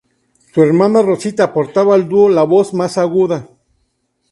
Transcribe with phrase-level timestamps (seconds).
[0.51, 3.47] Su hermana Rosita aportaba al dúo la voz más aguda.